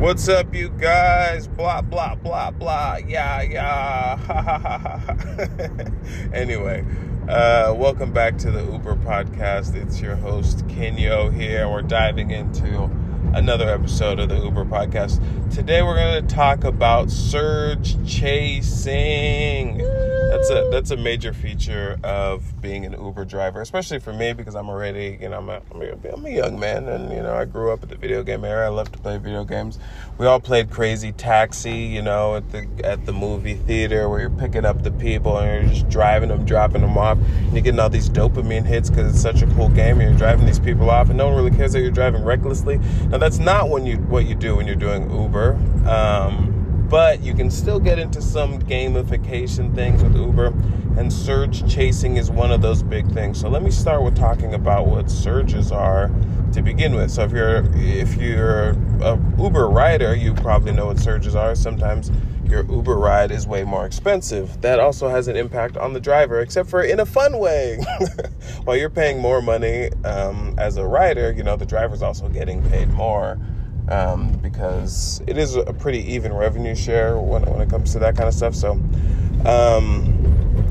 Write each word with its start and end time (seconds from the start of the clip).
What's 0.00 0.28
up, 0.30 0.54
you 0.54 0.70
guys? 0.70 1.46
Blah, 1.46 1.82
blah, 1.82 2.14
blah, 2.14 2.50
blah. 2.52 2.96
Yeah, 3.06 3.42
yeah. 3.42 4.98
anyway, 6.32 6.86
uh, 7.28 7.74
welcome 7.76 8.10
back 8.10 8.38
to 8.38 8.50
the 8.50 8.64
Uber 8.64 8.94
podcast. 8.96 9.74
It's 9.74 10.00
your 10.00 10.16
host, 10.16 10.66
Kenyo, 10.68 11.30
here. 11.30 11.68
We're 11.68 11.82
diving 11.82 12.30
into 12.30 12.84
another 13.34 13.68
episode 13.68 14.18
of 14.20 14.30
the 14.30 14.38
Uber 14.42 14.64
podcast. 14.64 15.20
Today, 15.54 15.82
we're 15.82 15.96
going 15.96 16.26
to 16.26 16.34
talk 16.34 16.64
about 16.64 17.10
surge 17.10 18.02
chasing 18.08 19.59
that's 20.50 20.66
a 20.66 20.70
that's 20.70 20.90
a 20.90 20.96
major 20.96 21.32
feature 21.32 21.98
of 22.02 22.60
being 22.60 22.84
an 22.84 22.92
Uber 22.92 23.24
driver, 23.24 23.60
especially 23.60 23.98
for 23.98 24.12
me 24.12 24.32
because 24.32 24.54
I'm 24.54 24.68
already 24.68 25.18
you 25.20 25.28
know 25.28 25.38
I'm 25.38 25.48
a, 25.48 25.62
I'm 25.70 26.26
a, 26.26 26.30
young 26.30 26.58
man 26.58 26.88
and 26.88 27.10
you 27.12 27.22
know 27.22 27.34
I 27.34 27.44
grew 27.44 27.72
up 27.72 27.82
in 27.82 27.88
the 27.88 27.96
video 27.96 28.22
game 28.22 28.44
era. 28.44 28.66
I 28.66 28.68
love 28.68 28.90
to 28.92 28.98
play 28.98 29.18
video 29.18 29.44
games. 29.44 29.78
We 30.18 30.26
all 30.26 30.40
played 30.40 30.70
Crazy 30.70 31.12
Taxi, 31.12 31.72
you 31.72 32.02
know, 32.02 32.36
at 32.36 32.50
the 32.50 32.66
at 32.84 33.06
the 33.06 33.12
movie 33.12 33.54
theater 33.54 34.08
where 34.08 34.20
you're 34.20 34.30
picking 34.30 34.64
up 34.64 34.82
the 34.82 34.92
people 34.92 35.38
and 35.38 35.66
you're 35.66 35.74
just 35.74 35.88
driving 35.88 36.28
them, 36.28 36.44
dropping 36.44 36.82
them 36.82 36.98
off, 36.98 37.18
and 37.18 37.52
you're 37.52 37.62
getting 37.62 37.80
all 37.80 37.90
these 37.90 38.10
dopamine 38.10 38.64
hits 38.64 38.90
because 38.90 39.12
it's 39.12 39.22
such 39.22 39.42
a 39.42 39.46
cool 39.54 39.68
game. 39.68 40.00
And 40.00 40.10
you're 40.10 40.18
driving 40.18 40.46
these 40.46 40.60
people 40.60 40.90
off, 40.90 41.08
and 41.08 41.18
no 41.18 41.28
one 41.28 41.36
really 41.36 41.56
cares 41.56 41.72
that 41.72 41.80
you're 41.80 41.90
driving 41.90 42.24
recklessly. 42.24 42.78
Now 43.08 43.18
that's 43.18 43.38
not 43.38 43.68
when 43.70 43.86
you 43.86 43.96
what 43.96 44.26
you 44.26 44.34
do 44.34 44.56
when 44.56 44.66
you're 44.66 44.76
doing 44.76 45.10
Uber. 45.10 45.54
Um, 45.86 46.59
but 46.90 47.22
you 47.22 47.32
can 47.32 47.50
still 47.50 47.78
get 47.78 48.00
into 48.00 48.20
some 48.20 48.58
gamification 48.62 49.72
things 49.74 50.02
with 50.02 50.16
Uber, 50.16 50.46
and 50.98 51.10
surge 51.10 51.72
chasing 51.72 52.16
is 52.16 52.32
one 52.32 52.50
of 52.50 52.62
those 52.62 52.82
big 52.82 53.10
things. 53.12 53.40
So 53.40 53.48
let 53.48 53.62
me 53.62 53.70
start 53.70 54.02
with 54.02 54.16
talking 54.16 54.54
about 54.54 54.88
what 54.88 55.08
surges 55.08 55.70
are 55.70 56.10
to 56.52 56.62
begin 56.62 56.96
with. 56.96 57.12
So 57.12 57.22
if 57.22 57.30
you're 57.30 57.64
if 57.76 58.16
you're 58.16 58.70
a 59.02 59.18
Uber 59.38 59.68
rider, 59.68 60.16
you 60.16 60.34
probably 60.34 60.72
know 60.72 60.86
what 60.86 60.98
surges 60.98 61.36
are. 61.36 61.54
Sometimes 61.54 62.10
your 62.44 62.64
Uber 62.64 62.96
ride 62.96 63.30
is 63.30 63.46
way 63.46 63.62
more 63.62 63.86
expensive. 63.86 64.60
That 64.60 64.80
also 64.80 65.08
has 65.08 65.28
an 65.28 65.36
impact 65.36 65.76
on 65.76 65.92
the 65.92 66.00
driver, 66.00 66.40
except 66.40 66.68
for 66.68 66.82
in 66.82 66.98
a 66.98 67.06
fun 67.06 67.38
way. 67.38 67.78
While 68.64 68.76
you're 68.76 68.90
paying 68.90 69.20
more 69.20 69.40
money 69.40 69.92
um, 70.04 70.56
as 70.58 70.76
a 70.76 70.84
rider, 70.84 71.30
you 71.30 71.44
know 71.44 71.54
the 71.54 71.66
driver's 71.66 72.02
also 72.02 72.28
getting 72.28 72.68
paid 72.68 72.88
more 72.88 73.38
um, 73.90 74.32
because 74.42 75.20
it 75.26 75.36
is 75.36 75.56
a 75.56 75.72
pretty 75.72 76.00
even 76.12 76.32
revenue 76.32 76.74
share 76.74 77.18
when, 77.18 77.42
when 77.44 77.60
it 77.60 77.68
comes 77.68 77.92
to 77.92 77.98
that 77.98 78.16
kind 78.16 78.28
of 78.28 78.34
stuff. 78.34 78.54
So, 78.54 78.72
um, 79.44 80.04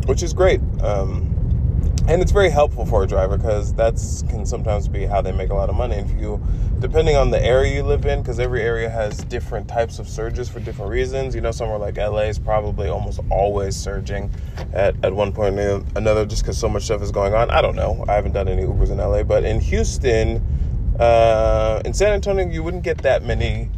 which 0.05 0.23
is 0.23 0.33
great. 0.33 0.61
Um, 0.81 1.35
and 2.07 2.23
it's 2.23 2.31
very 2.31 2.49
helpful 2.49 2.87
for 2.87 3.03
a 3.03 3.07
driver 3.07 3.37
because 3.37 3.71
that 3.73 3.93
can 4.29 4.43
sometimes 4.43 4.87
be 4.87 5.05
how 5.05 5.21
they 5.21 5.31
make 5.31 5.51
a 5.51 5.53
lot 5.53 5.69
of 5.69 5.75
money. 5.75 5.95
If 5.95 6.09
you, 6.19 6.41
depending 6.79 7.15
on 7.15 7.29
the 7.29 7.39
area 7.39 7.75
you 7.75 7.83
live 7.83 8.03
in, 8.07 8.23
because 8.23 8.39
every 8.39 8.63
area 8.63 8.89
has 8.89 9.23
different 9.25 9.67
types 9.67 9.99
of 9.99 10.09
surges 10.09 10.49
for 10.49 10.59
different 10.59 10.89
reasons. 10.89 11.35
You 11.35 11.41
know, 11.41 11.51
somewhere 11.51 11.77
like 11.77 11.97
LA 11.97 12.21
is 12.21 12.39
probably 12.39 12.89
almost 12.89 13.19
always 13.29 13.75
surging 13.75 14.31
at, 14.73 14.95
at 15.05 15.13
one 15.13 15.31
point 15.31 15.59
or 15.59 15.83
another, 15.95 16.25
just 16.25 16.41
because 16.41 16.57
so 16.57 16.67
much 16.67 16.83
stuff 16.85 17.03
is 17.03 17.11
going 17.11 17.35
on. 17.35 17.51
I 17.51 17.61
don't 17.61 17.75
know. 17.75 18.03
I 18.07 18.13
haven't 18.13 18.31
done 18.31 18.47
any 18.47 18.63
Ubers 18.63 18.89
in 18.89 18.97
LA, 18.97 19.21
but 19.21 19.43
in 19.43 19.59
Houston, 19.59 20.41
uh, 20.99 21.81
in 21.85 21.93
San 21.93 22.13
Antonio, 22.13 22.47
you 22.47 22.61
wouldn't 22.61 22.83
get 22.83 22.99
that 22.99 23.23
many 23.23 23.69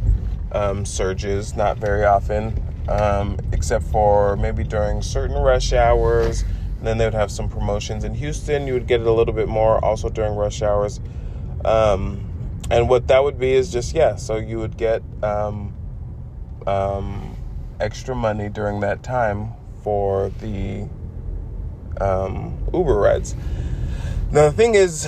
um, 0.52 0.84
surges, 0.84 1.54
not 1.56 1.78
very 1.78 2.04
often, 2.04 2.60
um, 2.88 3.38
except 3.52 3.84
for 3.84 4.36
maybe 4.36 4.64
during 4.64 5.02
certain 5.02 5.36
rush 5.36 5.72
hours. 5.72 6.42
And 6.78 6.86
then 6.86 6.98
they 6.98 7.04
would 7.04 7.14
have 7.14 7.30
some 7.30 7.48
promotions. 7.48 8.02
In 8.02 8.14
Houston, 8.14 8.66
you 8.66 8.72
would 8.72 8.88
get 8.88 9.00
it 9.00 9.06
a 9.06 9.12
little 9.12 9.34
bit 9.34 9.46
more 9.46 9.82
also 9.84 10.08
during 10.08 10.34
rush 10.34 10.62
hours. 10.62 11.00
Um, 11.64 12.28
and 12.70 12.88
what 12.88 13.06
that 13.06 13.22
would 13.22 13.38
be 13.38 13.52
is 13.52 13.70
just, 13.70 13.94
yeah, 13.94 14.16
so 14.16 14.36
you 14.36 14.58
would 14.58 14.76
get 14.76 15.02
um, 15.22 15.74
um, 16.66 17.36
extra 17.78 18.14
money 18.16 18.48
during 18.48 18.80
that 18.80 19.02
time 19.04 19.52
for 19.84 20.30
the 20.40 20.88
um, 22.00 22.58
Uber 22.72 22.94
rides. 22.94 23.36
Now, 24.32 24.48
the 24.48 24.52
thing 24.52 24.74
is, 24.74 25.06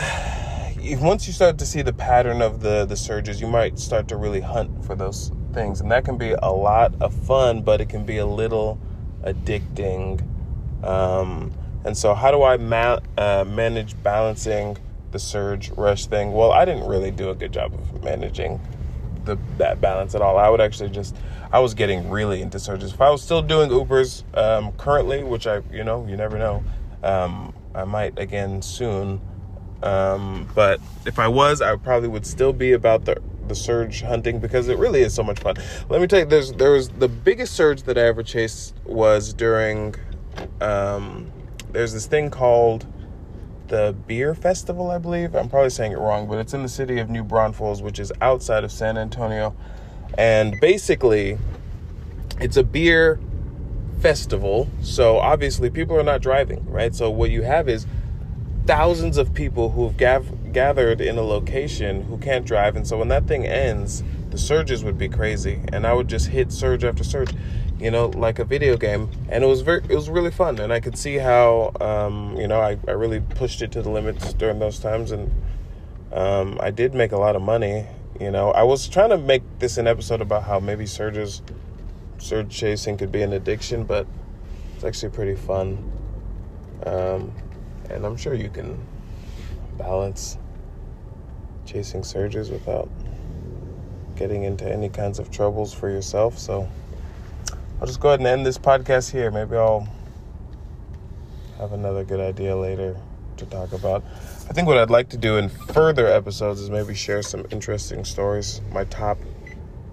once 0.93 1.27
you 1.27 1.33
start 1.33 1.59
to 1.59 1.67
see 1.67 1.83
the 1.83 1.93
pattern 1.93 2.43
of 2.43 2.61
the 2.61 2.84
the 2.84 2.97
surges, 2.97 3.41
you 3.41 3.47
might 3.47 3.78
start 3.78 4.09
to 4.09 4.17
really 4.17 4.41
hunt 4.41 4.84
for 4.84 4.95
those 4.95 5.33
things, 5.53 5.81
and 5.81 5.91
that 5.91 6.05
can 6.05 6.19
be 6.19 6.33
a 6.33 6.50
lot 6.50 6.95
of 7.00 7.15
fun, 7.15 7.62
but 7.62 7.81
it 7.81 7.89
can 7.89 8.05
be 8.05 8.19
a 8.19 8.27
little 8.27 8.78
addicting. 9.22 10.22
Um, 10.84 11.53
and 11.84 11.97
so, 11.97 12.15
how 12.15 12.31
do 12.31 12.43
I 12.43 12.56
ma- 12.59 13.00
uh, 13.17 13.45
manage 13.47 14.00
balancing 14.03 14.77
the 15.11 15.19
surge 15.19 15.71
rush 15.71 16.06
thing? 16.06 16.33
Well, 16.33 16.53
I 16.53 16.65
didn't 16.65 16.87
really 16.87 17.11
do 17.11 17.31
a 17.31 17.34
good 17.34 17.53
job 17.53 17.72
of 17.72 18.05
managing 18.05 18.61
the 19.25 19.39
that 19.56 19.81
balance 19.81 20.15
at 20.15 20.21
all. 20.21 20.37
I 20.37 20.51
would 20.51 20.61
actually 20.61 20.91
just 20.91 21.16
I 21.51 21.61
was 21.61 21.72
getting 21.72 22.11
really 22.11 22.43
into 22.43 22.59
surges. 22.59 22.93
If 22.93 23.01
I 23.01 23.11
was 23.11 23.22
still 23.22 23.41
doing 23.41 23.71
Ubers 23.71 24.22
um, 24.37 24.72
currently, 24.72 25.22
which 25.22 25.47
I 25.47 25.62
you 25.72 25.84
know 25.84 26.06
you 26.06 26.16
never 26.16 26.39
know, 26.39 26.62
um, 27.03 27.55
I 27.75 27.84
might 27.84 28.19
again 28.19 28.61
soon. 28.61 29.21
Um, 29.84 30.49
but 30.55 30.81
if 31.05 31.19
I 31.19 31.28
was, 31.28 31.61
I 31.61 31.77
probably 31.77 32.09
would 32.09 32.27
still 32.27 32.53
be 32.53 32.72
about 32.72 33.05
the 33.05 33.22
the 33.47 33.55
surge 33.55 34.00
hunting 34.00 34.39
because 34.39 34.69
it 34.69 34.78
really 34.78 35.03
is 35.03 35.12
so 35.12 35.22
much 35.22 35.39
fun. 35.39 35.56
Let 35.91 36.00
me 36.00 36.06
tell 36.06 36.21
you, 36.21 36.25
there's 36.25 36.53
there 36.53 36.71
was 36.71 36.89
the 36.89 37.09
biggest 37.09 37.55
surge 37.55 37.83
that 37.83 37.99
I 37.99 38.03
ever 38.03 38.22
chased 38.22 38.75
was 38.87 39.34
during 39.34 39.95
um, 40.62 41.31
there's 41.71 41.93
this 41.93 42.06
thing 42.06 42.31
called 42.31 42.87
the 43.69 43.95
beer 44.06 44.34
festival, 44.34 44.91
I 44.91 44.99
believe. 44.99 45.34
I'm 45.34 45.50
probably 45.50 45.71
saying 45.71 45.93
it 45.93 45.99
wrong, 45.99 46.27
but 46.27 46.39
it's 46.39 46.55
in 46.55 46.62
the 46.62 46.69
city 46.69 46.99
of 46.99 47.11
New 47.11 47.22
Braunfels, 47.22 47.83
which 47.83 47.99
is 47.99 48.11
outside 48.22 48.65
of 48.65 48.72
San 48.72 48.97
Antonio, 48.97 49.55
and 50.16 50.59
basically, 50.61 51.37
it's 52.41 52.56
a 52.56 52.65
beer 52.65 53.21
festival. 54.01 54.69
So 54.81 55.19
obviously, 55.19 55.69
people 55.69 55.99
are 55.99 56.03
not 56.03 56.22
driving, 56.22 56.65
right? 56.71 56.95
So 56.95 57.11
what 57.11 57.31
you 57.31 57.43
have 57.43 57.69
is 57.69 57.87
thousands 58.66 59.19
of 59.19 59.34
people 59.34 59.70
who've 59.70 59.97
gav- 59.97 60.52
gathered 60.52 61.00
in 61.00 61.19
a 61.19 61.22
location 61.22 62.02
who 62.02 62.19
can't 62.19 62.47
drive. 62.47 62.76
And 62.76 62.86
so 62.86 62.98
when 62.98 63.08
that 63.08 63.26
thing 63.26 63.47
ends, 63.47 64.02
the 64.30 64.38
surges 64.38 64.82
would 64.84 64.97
be 64.97 65.08
crazy. 65.08 65.60
And 65.72 65.86
I 65.86 65.92
would 65.92 66.08
just 66.08 66.28
hit 66.28 66.50
surge 66.50 66.84
after 66.84 67.04
surge, 67.04 67.32
you 67.78 67.91
know, 67.91 68.06
like 68.06 68.38
a 68.38 68.44
video 68.44 68.76
game. 68.76 69.10
And 69.28 69.44
it 69.44 69.47
was 69.47 69.60
very, 69.60 69.82
it 69.88 69.94
was 69.94 70.08
really 70.08 70.30
fun. 70.30 70.58
And 70.58 70.72
I 70.72 70.80
could 70.80 70.97
see 70.97 71.16
how, 71.16 71.72
um, 71.80 72.36
you 72.36 72.48
know, 72.48 72.60
I, 72.60 72.78
I 72.88 72.92
really 72.92 73.20
pushed 73.20 73.60
it 73.60 73.70
to 73.72 73.82
the 73.82 73.91
limits 73.91 74.32
during 74.32 74.58
those 74.58 74.78
times. 74.78 75.10
And 75.10 75.30
um, 76.12 76.58
I 76.60 76.70
did 76.70 76.94
make 76.94 77.12
a 77.12 77.19
lot 77.19 77.36
of 77.36 77.42
money. 77.42 77.86
You 78.19 78.30
know, 78.30 78.50
I 78.53 78.62
was 78.62 78.88
trying 78.88 79.10
to 79.10 79.19
make 79.19 79.42
this 79.58 79.76
an 79.76 79.86
episode 79.86 80.20
about 80.20 80.44
how 80.44 80.60
maybe 80.60 80.86
surges, 80.86 81.42
surge 82.19 82.48
chasing 82.50 82.97
could 82.97 83.12
be 83.12 83.22
an 83.22 83.32
addiction, 83.32 83.84
but 83.84 84.06
it's 84.74 84.84
actually 84.84 85.10
pretty 85.10 85.34
fun. 85.34 85.91
Um, 86.86 87.32
and 87.91 88.05
I'm 88.05 88.17
sure 88.17 88.34
you 88.34 88.50
can 88.50 88.78
balance 89.78 90.39
chasing 91.67 92.05
surges 92.05 92.50
without 92.50 92.89
getting 94.17 94.45
into 94.45 94.71
any 94.71 94.89
kinds 94.89 95.19
of 95.19 95.31
troubles 95.31 95.72
for 95.72 95.89
yourself. 95.91 96.39
So 96.39 96.69
I'll 97.81 97.87
just 97.87 98.00
go 98.00 98.09
ahead 98.09 98.21
and 98.21 98.28
end 98.28 98.47
this 98.47 98.59
podcast 98.59 99.11
here. 99.11 99.31
Maybe 99.31 99.56
I'll 99.56 99.89
have 101.59 101.72
another 101.72 102.05
good 102.05 102.21
idea 102.21 102.56
later 102.56 102.97
to 103.37 103.47
talk 103.47 103.72
about. 103.72 104.05
I 104.49 104.53
think 104.53 104.69
what 104.69 104.78
I'd 104.78 104.91
like 104.91 105.09
to 105.11 105.16
do 105.16 105.39
in 105.39 105.49
further 105.49 106.06
episodes 106.06 106.61
is 106.61 106.71
maybe 106.71 106.95
share 106.95 107.22
some 107.22 107.47
interesting 107.51 108.05
stories, 108.05 108.61
my 108.71 108.84
top 108.84 109.19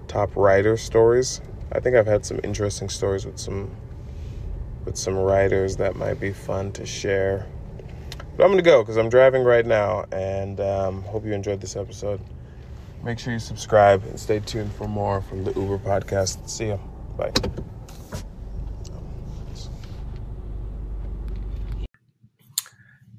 top 0.08 0.36
writer 0.36 0.76
stories. 0.78 1.42
I 1.72 1.80
think 1.80 1.96
I've 1.96 2.08
had 2.08 2.26
some 2.26 2.40
interesting 2.44 2.90
stories 2.90 3.26
with 3.26 3.40
some 3.40 3.72
with 4.86 4.98
some 4.98 5.16
writers 5.16 5.78
that 5.78 5.96
might 5.96 6.20
be 6.20 6.34
fun 6.34 6.72
to 6.74 6.86
share. 6.86 7.48
But 8.36 8.44
I'm 8.44 8.50
going 8.50 8.58
to 8.58 8.64
go 8.64 8.82
because 8.82 8.98
I'm 8.98 9.10
driving 9.10 9.44
right 9.44 9.66
now 9.66 10.06
and 10.12 10.60
um, 10.60 11.04
hope 11.04 11.26
you 11.26 11.34
enjoyed 11.34 11.62
this 11.62 11.76
episode. 11.76 12.22
Make 13.04 13.20
sure 13.20 13.34
you 13.34 13.40
subscribe 13.40 14.04
and 14.04 14.20
stay 14.20 14.40
tuned 14.40 14.72
for 14.74 14.88
more 14.88 15.22
from 15.22 15.44
the 15.44 15.52
Uber 15.54 15.80
podcast. 15.80 16.50
See 16.50 16.68
ya. 16.68 16.78
Bye. 17.18 17.32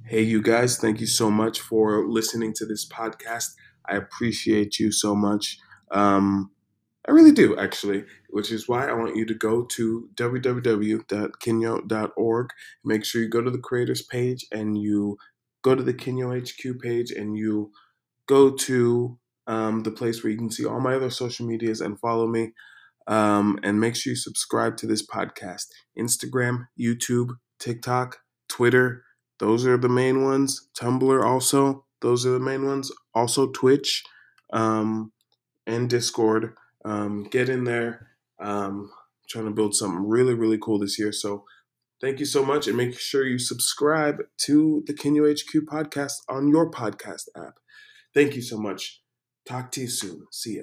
Hey, 0.04 0.22
you 0.22 0.42
guys, 0.42 0.76
thank 0.76 1.00
you 1.00 1.06
so 1.06 1.30
much 1.30 1.60
for 1.60 2.06
listening 2.06 2.52
to 2.56 2.66
this 2.66 2.86
podcast. 2.86 3.54
I 3.88 3.96
appreciate 3.96 4.78
you 4.78 4.92
so 4.92 5.14
much. 5.14 5.58
Um, 5.90 6.50
I 7.08 7.10
really 7.12 7.32
do, 7.32 7.56
actually, 7.58 8.04
which 8.30 8.52
is 8.52 8.68
why 8.68 8.88
I 8.88 8.92
want 8.92 9.16
you 9.16 9.26
to 9.26 9.34
go 9.34 9.64
to 9.64 10.08
www.kenyo.org. 10.14 11.00
Make 12.84 13.04
sure 13.04 13.22
you 13.22 13.28
go 13.28 13.42
to 13.42 13.50
the 13.50 13.58
creators 13.58 14.02
page 14.02 14.46
and 14.52 14.80
you 14.80 15.18
go 15.62 15.74
to 15.74 15.82
the 15.82 15.94
Kenyo 15.94 16.30
HQ 16.38 16.80
page 16.80 17.10
and 17.10 17.36
you 17.36 17.72
go 18.28 18.50
to 18.50 19.18
um, 19.48 19.82
the 19.82 19.90
place 19.90 20.22
where 20.22 20.30
you 20.30 20.38
can 20.38 20.50
see 20.50 20.64
all 20.64 20.80
my 20.80 20.94
other 20.94 21.10
social 21.10 21.46
medias 21.46 21.80
and 21.80 21.98
follow 21.98 22.26
me. 22.26 22.52
Um, 23.08 23.58
and 23.64 23.80
make 23.80 23.96
sure 23.96 24.12
you 24.12 24.16
subscribe 24.16 24.76
to 24.76 24.86
this 24.86 25.04
podcast 25.04 25.66
Instagram, 25.98 26.68
YouTube, 26.78 27.30
TikTok, 27.58 28.18
Twitter. 28.48 29.02
Those 29.40 29.66
are 29.66 29.76
the 29.76 29.88
main 29.88 30.22
ones. 30.22 30.68
Tumblr, 30.80 31.24
also. 31.24 31.84
Those 32.00 32.24
are 32.26 32.30
the 32.30 32.40
main 32.40 32.64
ones. 32.64 32.92
Also, 33.12 33.50
Twitch 33.50 34.04
um, 34.52 35.12
and 35.66 35.90
Discord. 35.90 36.54
Um, 36.84 37.24
get 37.24 37.48
in 37.48 37.64
there. 37.64 38.08
Um, 38.40 38.90
trying 39.28 39.46
to 39.46 39.50
build 39.50 39.74
something 39.74 40.06
really, 40.06 40.34
really 40.34 40.58
cool 40.58 40.78
this 40.78 40.98
year. 40.98 41.12
So 41.12 41.44
thank 42.00 42.20
you 42.20 42.26
so 42.26 42.44
much. 42.44 42.66
And 42.66 42.76
make 42.76 42.98
sure 42.98 43.26
you 43.26 43.38
subscribe 43.38 44.18
to 44.42 44.82
the 44.86 44.92
Kenyo 44.92 45.30
HQ 45.30 45.66
podcast 45.66 46.14
on 46.28 46.48
your 46.48 46.70
podcast 46.70 47.28
app. 47.36 47.54
Thank 48.14 48.36
you 48.36 48.42
so 48.42 48.58
much. 48.58 49.02
Talk 49.48 49.70
to 49.72 49.80
you 49.80 49.88
soon. 49.88 50.26
See 50.30 50.52
you. 50.52 50.60